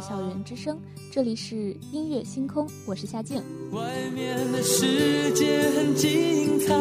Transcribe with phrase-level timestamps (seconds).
[0.00, 0.78] 校园之声，
[1.12, 3.42] 这里是音乐星空，我是夏静。
[3.72, 3.80] 外
[4.14, 6.74] 面的世界很精彩，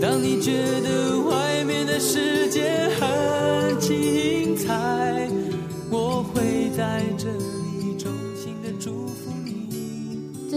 [0.00, 3.15] 当你觉得外面的世界很……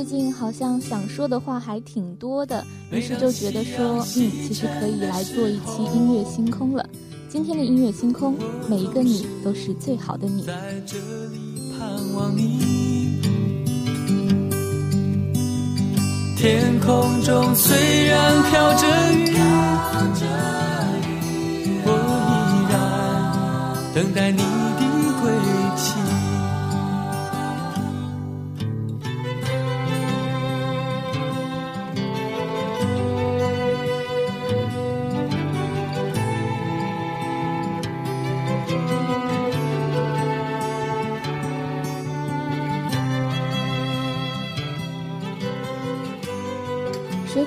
[0.01, 6.87] 最近好像想说的话还挺多的，于是就觉得说，嗯，其实可以来做一期音乐星空了。
[7.27, 8.33] 今天的音乐星空，
[8.69, 10.45] 每一个你都是最好的你。
[16.37, 19.31] 天空中虽然飘着雨，
[21.83, 21.91] 我
[22.29, 24.58] 依然等待你。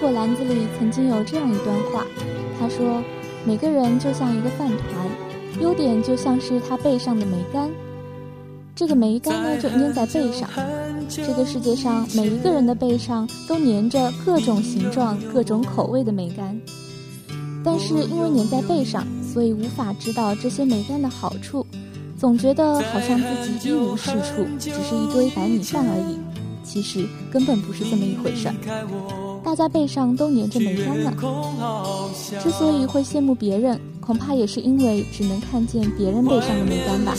[0.03, 2.05] 果篮子里曾经有这样一段话，
[2.59, 3.01] 他说
[3.47, 5.07] ：“每个人就像一个饭团，
[5.61, 7.71] 优点就像是他背上的梅干。
[8.75, 10.51] 这个梅干呢，就粘在背上。
[11.09, 16.61] 这个世界上每一个人的背上都粘着各种形状、各种口味的梅干，
[17.65, 21.65] 但是因为粘在背上，所以无法知道这些梅干的好处，
[22.19, 26.19] 总觉得好像自己一无是处，只是一堆白米饭而已。
[26.65, 31.13] 其实根本不是这么一回事。”儿。”大家背上都粘着霉斑呢。
[32.43, 37.15] 之所以会羡慕别人，恐怕也是因为只能看见别人背上的霉斑吧。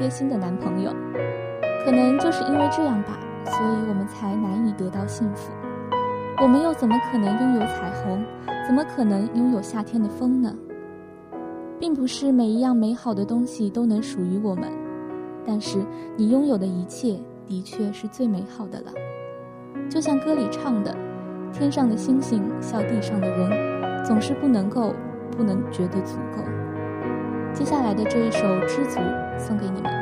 [0.00, 0.90] 贴心的男朋友，
[1.84, 5.52] 可能就是因为这样吧，所以我们才难以得到幸福。
[6.40, 8.24] 我们又怎么可能拥有彩虹，
[8.66, 10.56] 怎么可能拥有夏天的风呢？
[11.78, 14.72] 并不是每一样美好的东西都能属于我们，
[15.46, 15.84] 但是
[16.16, 18.86] 你拥有的一切的确是最美好的了。
[19.90, 20.96] 就像歌里唱的
[21.52, 24.94] ：“天上的星星笑地上的人，总是不能够，
[25.36, 26.42] 不能觉得足够。”
[27.52, 28.38] 接下来的这一首
[28.68, 28.98] 《知足》，
[29.38, 29.99] 送给你们。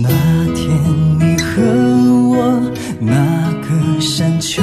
[0.00, 0.08] 那
[0.54, 0.68] 天，
[1.18, 1.60] 你和
[2.28, 2.70] 我，
[3.00, 4.62] 那个山丘。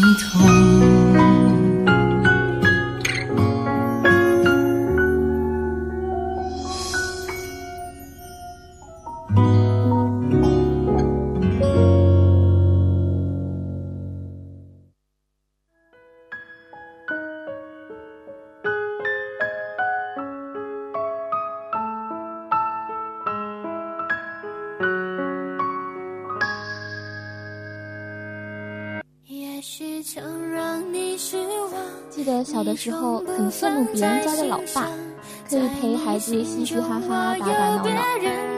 [0.00, 0.57] 心痛。
[32.80, 34.86] 时候很羡慕别人家的老爸，
[35.50, 37.92] 可以陪孩子嘻嘻哈哈、打打闹闹。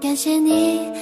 [0.00, 0.97] 感谢你。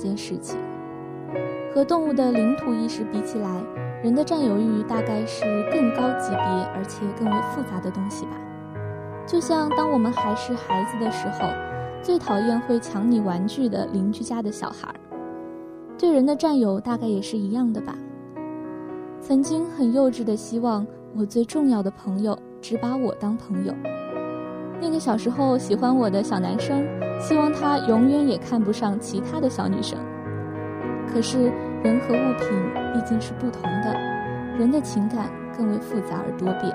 [0.00, 0.58] 件事情，
[1.72, 3.62] 和动物的领土意识比起来，
[4.02, 6.38] 人的占有欲大概是更高级别
[6.74, 8.32] 而且更为复杂的东西吧。
[9.26, 11.46] 就像当我们还是孩子的时候，
[12.02, 14.94] 最讨厌会抢你玩具的邻居家的小孩儿，
[15.98, 17.94] 对人的占有大概也是一样的吧。
[19.20, 20.84] 曾经很幼稚的希望，
[21.14, 23.74] 我最重要的朋友只把我当朋友。
[24.82, 26.82] 那个小时候喜欢我的小男生，
[27.20, 29.98] 希望他永远也看不上其他的小女生。
[31.06, 31.50] 可是
[31.82, 32.46] 人和物品
[32.94, 33.92] 毕竟是不同的，
[34.58, 36.74] 人的情感更为复杂而多变，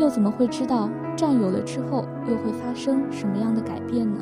[0.00, 4.20] 又怎么会知道占有了之后又会发生什么样的改变呢？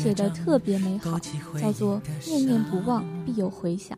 [0.00, 1.18] 写的特别美好，
[1.60, 3.96] 叫做“念念不忘，必有回响”。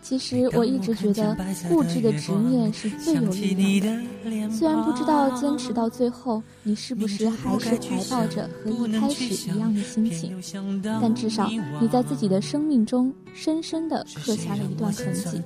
[0.00, 1.34] 其实我一直觉得
[1.68, 4.48] 固执的执念是最有力量的。
[4.54, 10.40] 虽然不知道坚持到最后，你是不是还是怀抱着和一开始一样的心情，
[10.84, 11.50] 但至少
[11.80, 15.42] 你在自己的生命中深深地刻下了一段痕迹。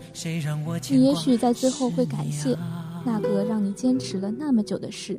[0.95, 2.55] 你也许在最后会感谢
[3.07, 5.19] 那个让你坚持了那么久的事。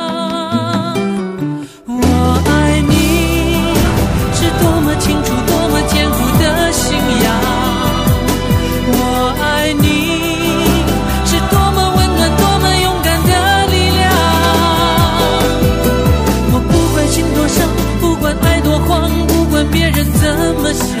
[19.93, 21.00] 人怎么想？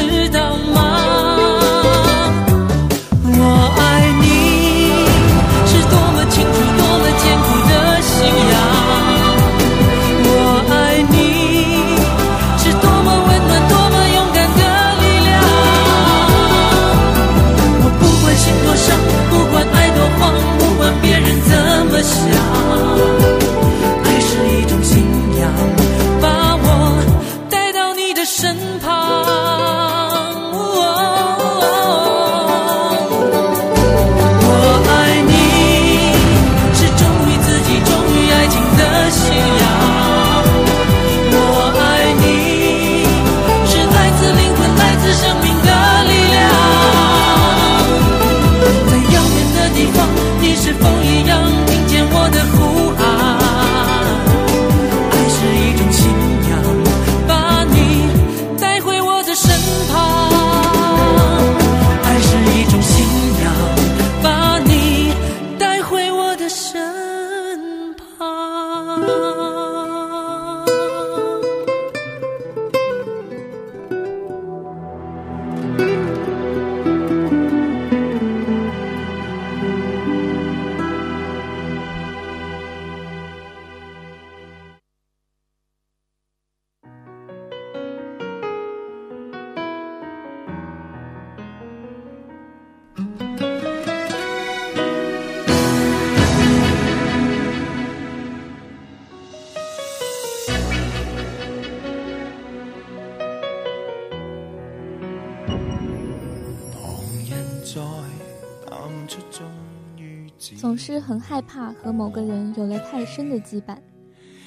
[110.71, 113.75] 总是很害怕和某个人有了太深的羁绊，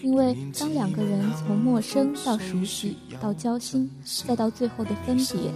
[0.01, 3.91] 因为当两个人从陌生到熟悉，到交心，
[4.27, 5.53] 再到最后的分别，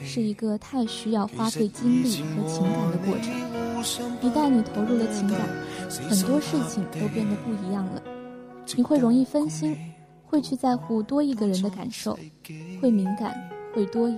[0.00, 3.34] 是一个太需要花费精力和情感的过程。
[4.20, 5.40] 一旦你投入了情感，
[6.08, 8.00] 很多事情都变得不一样了。
[8.76, 9.76] 你会容易分心，
[10.24, 12.16] 会去在乎多一个人的感受，
[12.80, 13.34] 会敏感，
[13.74, 14.16] 会多疑，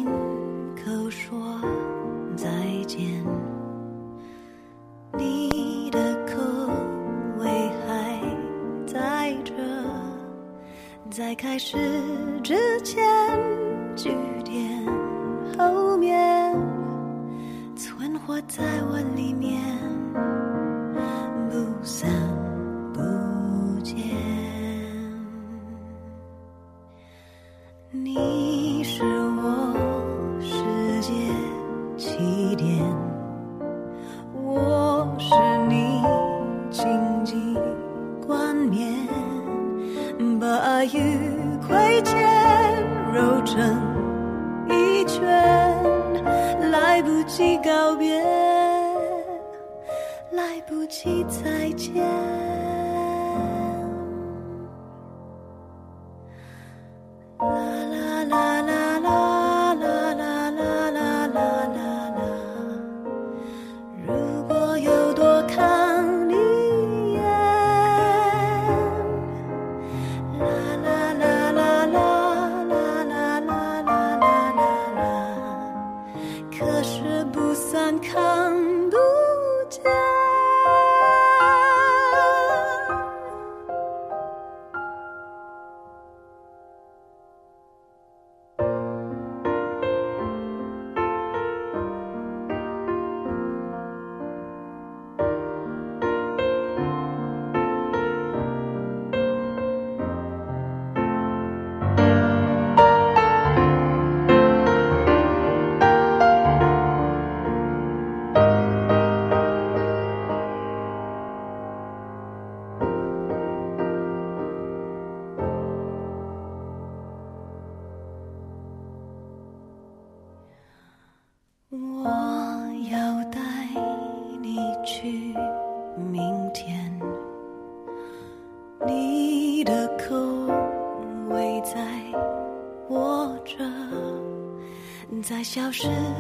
[135.57, 136.16] 消失。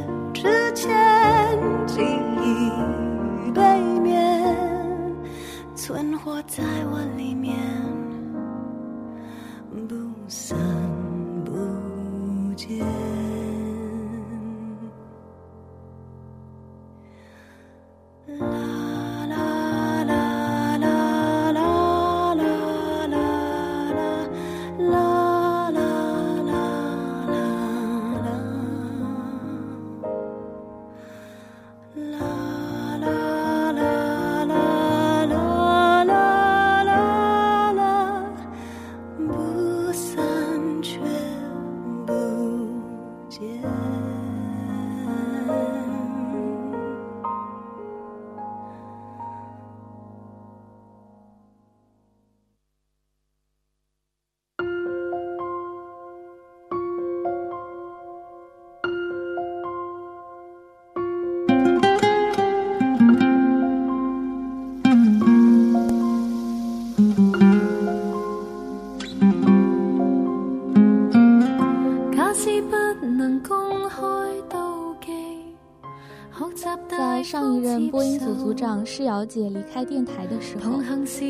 [78.67, 80.81] 让诗瑶姐离开电台的时候，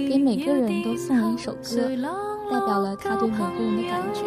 [0.09, 1.85] 给每个人都送了一首歌，
[2.51, 4.23] 代表了她对每个人的感觉。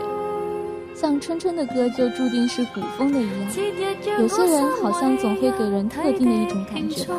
[0.93, 7.15] 像春春的歌就注定是古风的一样，有些人好像总会给人特定的一种感觉吧。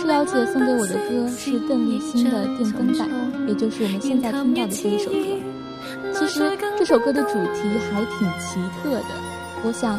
[0.00, 3.08] 诗瑶姐送给我的歌是邓丽欣的电灯版，
[3.48, 6.08] 也就是我们现在听到的这一首歌。
[6.16, 9.02] 其实这首歌的主题还挺奇特的，
[9.64, 9.98] 我想。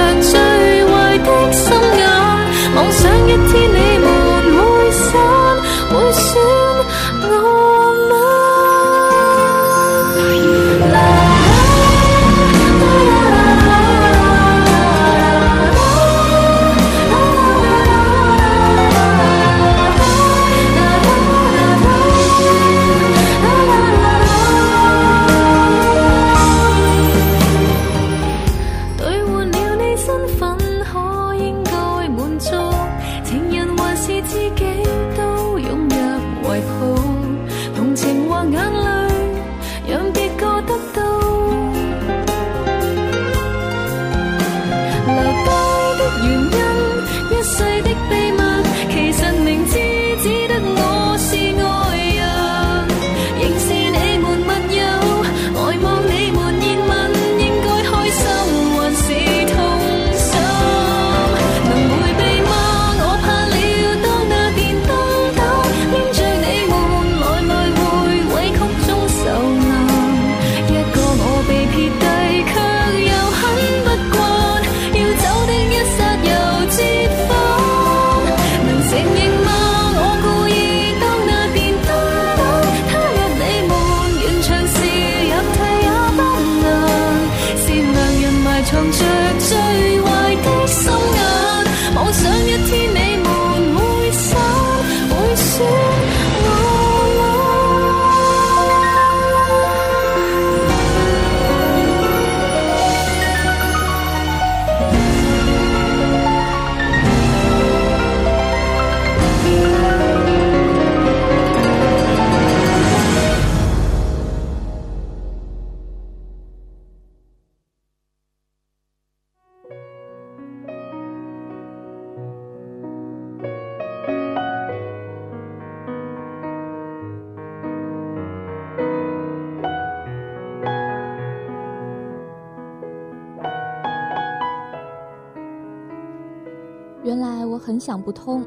[137.65, 138.45] 很想不通，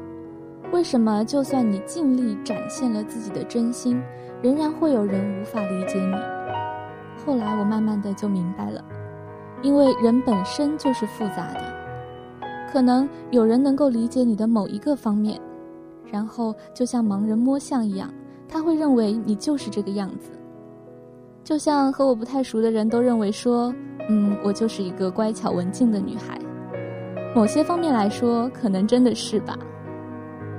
[0.71, 4.01] 为什么就算你尽力展现了自己的真心，
[4.41, 6.15] 仍然会有人无法理解你？
[7.25, 8.81] 后来我慢慢的就明白了，
[9.61, 11.59] 因为人本身就是复杂的，
[12.71, 15.37] 可能有人能够理解你的某一个方面，
[16.09, 18.09] 然后就像盲人摸象一样，
[18.47, 20.29] 他会认为你就是这个样子。
[21.43, 23.75] 就像和我不太熟的人都认为说，
[24.07, 26.39] 嗯，我就是一个乖巧文静的女孩。
[27.33, 29.55] 某些方面来说，可能真的是吧。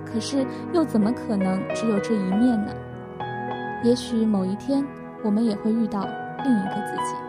[0.06, 2.72] 可是，又怎么可能只有这一面呢？
[3.82, 4.84] 也许某一天，
[5.24, 6.00] 我们也会遇到
[6.44, 7.19] 另一个自己。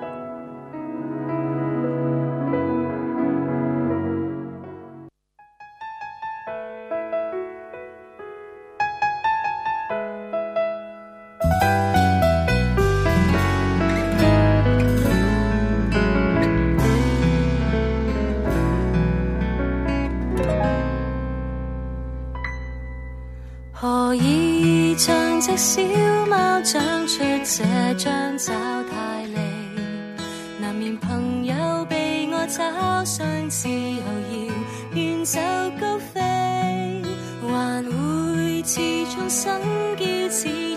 [40.31, 40.70] see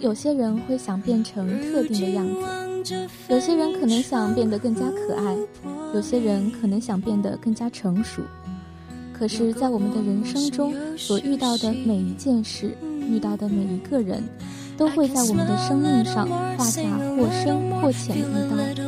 [0.00, 2.24] 有些人会想变成特定的样
[2.84, 2.94] 子，
[3.28, 5.36] 有些人可能想变得更加可爱，
[5.92, 8.22] 有些人可能想变得更加成熟。
[9.12, 12.70] 可是，在我们的人生中所遇到的每一件事，
[13.10, 14.22] 遇到的每一个人，
[14.76, 16.82] 都会在我们的生命上画下
[17.16, 18.84] 或深或浅的一刀。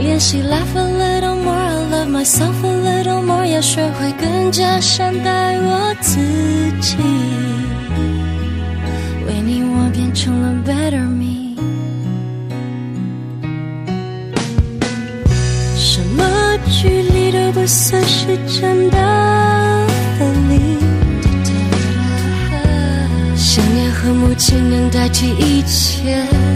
[0.00, 6.18] 练习 laugh a little more, I love myself a little more，要学会更加善待我自
[6.80, 6.96] 己。
[9.26, 11.56] 为你，我变成了 better me。
[15.76, 19.86] 什么距离都不算是真的
[20.18, 20.78] 分离。
[23.36, 26.47] 想念和母亲能代替一切。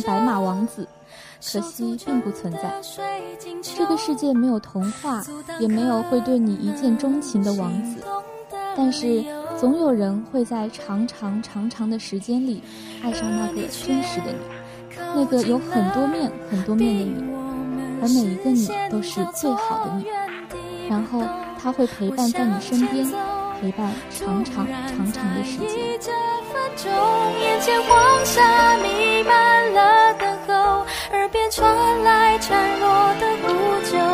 [0.00, 0.88] 白马王子，
[1.42, 2.72] 可惜并不存在。
[3.76, 5.22] 这个世界没有童话，
[5.60, 8.02] 也没有会对你一见钟情的王子。
[8.76, 9.22] 但是，
[9.58, 12.62] 总有人会在长长长长的时间里，
[13.02, 17.32] 爱上那个真实的你，那个有很多面很多面的你。
[18.04, 20.06] 而每一个你都是最好的你。
[20.88, 21.22] 然后，
[21.58, 23.06] 他会陪伴在你身边，
[23.60, 26.41] 陪伴长长长长的时间。
[26.76, 26.90] 中，
[27.40, 31.68] 眼前黄沙弥漫了等候，耳边传
[32.02, 32.88] 来孱弱
[33.20, 34.11] 的呼救。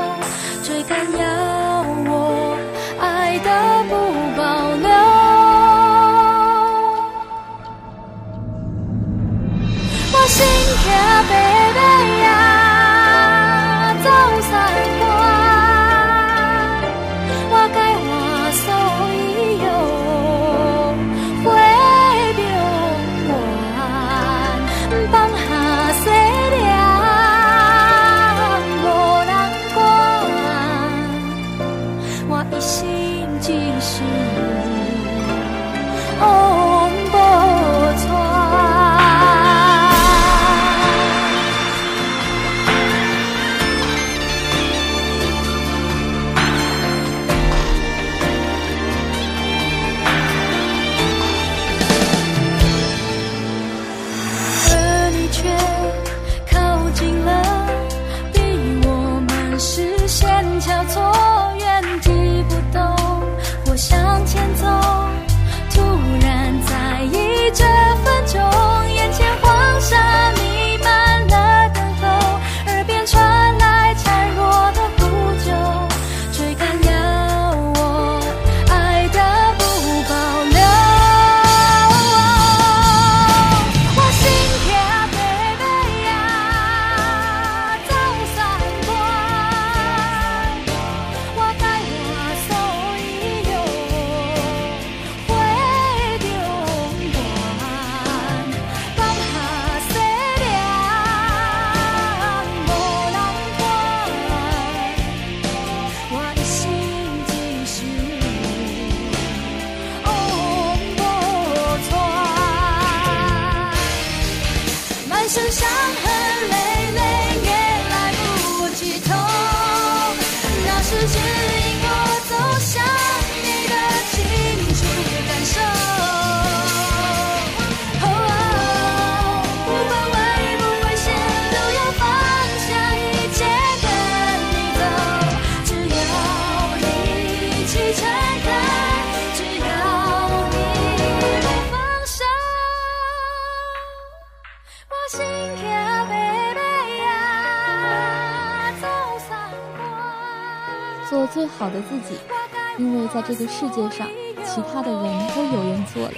[153.91, 154.09] 上
[154.45, 156.15] 其他的人都有人做了，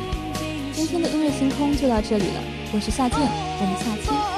[0.73, 4.32] 今天的音乐星空就到这里了，我是夏静，我们下期。